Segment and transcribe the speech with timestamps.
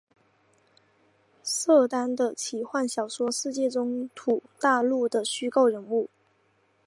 [1.43, 6.09] 瑟丹的奇幻小说世界中土大陆的虚构人物。